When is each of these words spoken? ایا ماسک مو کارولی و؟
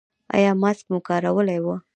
ایا 0.35 0.51
ماسک 0.61 0.85
مو 0.91 0.97
کارولی 1.07 1.59
و؟ 1.63 1.65